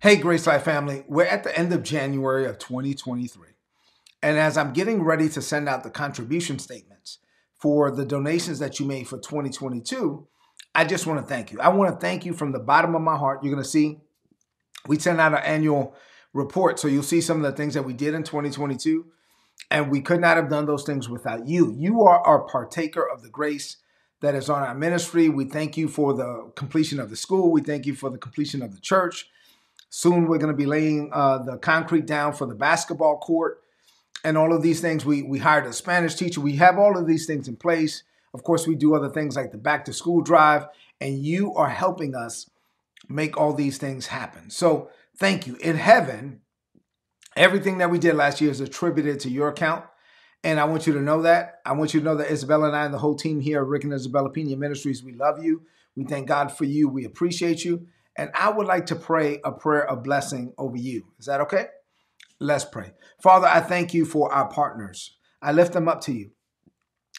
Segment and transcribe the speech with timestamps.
[0.00, 3.48] Hey, Grace Life family, we're at the end of January of 2023.
[4.22, 7.18] And as I'm getting ready to send out the contribution statements
[7.56, 10.24] for the donations that you made for 2022,
[10.72, 11.60] I just want to thank you.
[11.60, 13.42] I want to thank you from the bottom of my heart.
[13.42, 13.98] You're going to see
[14.86, 15.96] we send out an annual
[16.32, 16.78] report.
[16.78, 19.04] So you'll see some of the things that we did in 2022.
[19.68, 21.74] And we could not have done those things without you.
[21.76, 23.78] You are our partaker of the grace
[24.20, 25.28] that is on our ministry.
[25.28, 27.50] We thank you for the completion of the school.
[27.50, 29.28] We thank you for the completion of the church.
[29.90, 33.62] Soon we're going to be laying uh, the concrete down for the basketball court
[34.24, 35.04] and all of these things.
[35.04, 36.40] We, we hired a Spanish teacher.
[36.40, 38.02] We have all of these things in place.
[38.34, 40.66] Of course, we do other things like the back to school drive,
[41.00, 42.50] and you are helping us
[43.08, 44.50] make all these things happen.
[44.50, 45.56] So thank you.
[45.56, 46.40] In heaven,
[47.36, 49.84] everything that we did last year is attributed to your account.
[50.44, 51.60] And I want you to know that.
[51.64, 53.66] I want you to know that Isabella and I and the whole team here at
[53.66, 55.62] Rick and Isabella Pina Ministries, we love you.
[55.96, 56.88] We thank God for you.
[56.88, 57.88] We appreciate you.
[58.18, 61.06] And I would like to pray a prayer of blessing over you.
[61.20, 61.66] Is that okay?
[62.40, 62.92] Let's pray.
[63.22, 65.16] Father, I thank you for our partners.
[65.40, 66.32] I lift them up to you.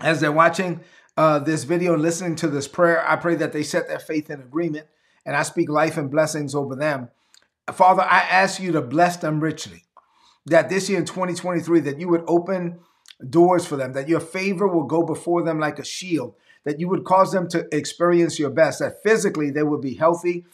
[0.00, 0.80] As they're watching
[1.16, 4.30] uh, this video and listening to this prayer, I pray that they set their faith
[4.30, 4.86] in agreement
[5.26, 7.10] and I speak life and blessings over them.
[7.72, 9.84] Father, I ask you to bless them richly.
[10.46, 12.78] That this year in 2023, that you would open
[13.30, 16.88] doors for them, that your favor will go before them like a shield, that you
[16.88, 20.44] would cause them to experience your best, that physically they would be healthy,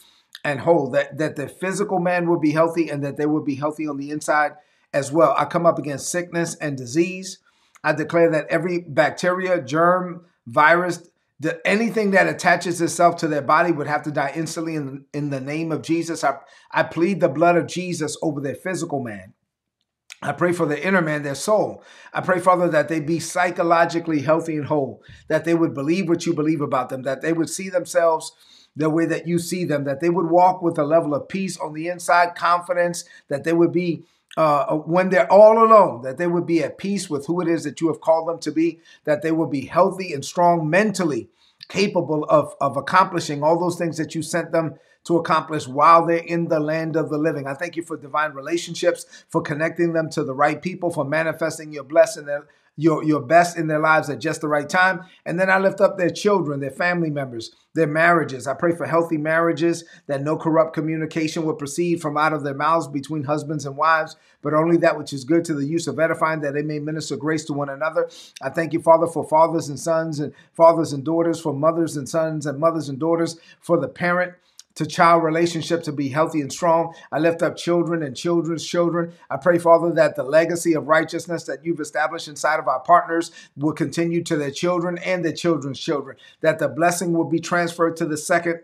[0.43, 3.55] and whole, that, that the physical man would be healthy and that they would be
[3.55, 4.53] healthy on the inside
[4.93, 5.35] as well.
[5.37, 7.39] I come up against sickness and disease.
[7.83, 11.07] I declare that every bacteria, germ, virus,
[11.39, 15.31] the, anything that attaches itself to their body would have to die instantly in, in
[15.31, 16.23] the name of Jesus.
[16.23, 16.37] I,
[16.71, 19.33] I plead the blood of Jesus over their physical man.
[20.23, 21.83] I pray for the inner man, their soul.
[22.13, 26.27] I pray, Father, that they be psychologically healthy and whole, that they would believe what
[26.27, 28.31] you believe about them, that they would see themselves
[28.75, 31.57] the way that you see them, that they would walk with a level of peace
[31.57, 34.03] on the inside, confidence, that they would be,
[34.37, 37.47] uh, uh, when they're all alone, that they would be at peace with who it
[37.47, 40.69] is that you have called them to be, that they would be healthy and strong
[40.69, 41.29] mentally,
[41.67, 46.17] capable of, of accomplishing all those things that you sent them to accomplish while they're
[46.17, 47.47] in the land of the living.
[47.47, 51.73] I thank you for divine relationships, for connecting them to the right people, for manifesting
[51.73, 52.25] your blessing
[52.81, 55.01] your, your best in their lives at just the right time.
[55.23, 58.47] And then I lift up their children, their family members, their marriages.
[58.47, 62.55] I pray for healthy marriages, that no corrupt communication will proceed from out of their
[62.55, 65.99] mouths between husbands and wives, but only that which is good to the use of
[65.99, 68.09] edifying, that they may minister grace to one another.
[68.41, 72.09] I thank you, Father, for fathers and sons and fathers and daughters, for mothers and
[72.09, 74.33] sons and mothers and daughters, for the parent
[74.75, 76.93] to child relationship to be healthy and strong.
[77.11, 79.13] I lift up children and children's children.
[79.29, 83.31] I pray, Father, that the legacy of righteousness that you've established inside of our partners
[83.55, 87.97] will continue to their children and their children's children, that the blessing will be transferred
[87.97, 88.61] to the second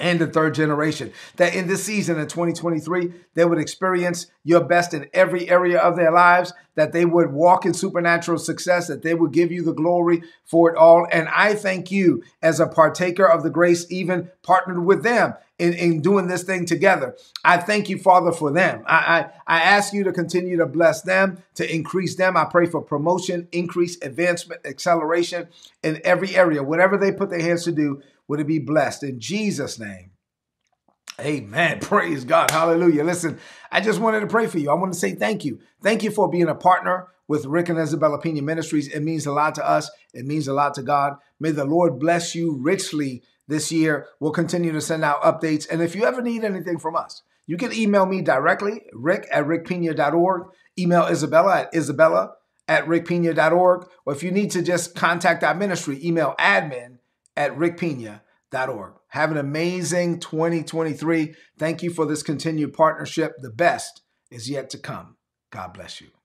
[0.00, 1.12] and the third generation.
[1.36, 5.96] That in this season in 2023, they would experience your best in every area of
[5.96, 9.74] their lives, that they would walk in supernatural success, that they would give you the
[9.74, 11.06] glory for it all.
[11.12, 15.74] And I thank you as a partaker of the grace, even partnered with them in,
[15.74, 17.16] in doing this thing together.
[17.44, 18.82] I thank you, Father, for them.
[18.86, 18.96] I,
[19.46, 22.36] I, I ask you to continue to bless them, to increase them.
[22.36, 25.48] I pray for promotion, increase, advancement, acceleration
[25.82, 26.62] in every area.
[26.62, 30.12] Whatever they put their hands to do, would it be blessed in Jesus' name?
[31.18, 31.80] Amen.
[31.80, 32.52] Praise God.
[32.52, 33.02] Hallelujah.
[33.02, 33.40] Listen,
[33.72, 34.70] I just wanted to pray for you.
[34.70, 35.58] I want to say thank you.
[35.82, 38.86] Thank you for being a partner with Rick and Isabella Pina Ministries.
[38.86, 39.90] It means a lot to us.
[40.14, 41.16] It means a lot to God.
[41.40, 44.06] May the Lord bless you richly this year.
[44.20, 45.68] We'll continue to send out updates.
[45.68, 49.44] And if you ever need anything from us, you can email me directly, rick at
[49.44, 50.44] rickpina.org.
[50.78, 52.34] Email Isabella at isabella
[52.68, 53.88] at rickpina.org.
[54.06, 56.98] Or if you need to just contact our ministry, email admin
[57.40, 58.92] at rickpina.org.
[59.08, 61.34] Have an amazing 2023.
[61.58, 63.32] Thank you for this continued partnership.
[63.38, 65.16] The best is yet to come.
[65.50, 66.19] God bless you.